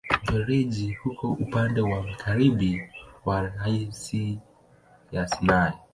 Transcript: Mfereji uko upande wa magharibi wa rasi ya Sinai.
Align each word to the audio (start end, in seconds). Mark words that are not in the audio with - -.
Mfereji 0.23 0.97
uko 1.05 1.27
upande 1.31 1.81
wa 1.81 2.03
magharibi 2.03 2.89
wa 3.25 3.41
rasi 3.41 4.39
ya 5.11 5.27
Sinai. 5.27 5.73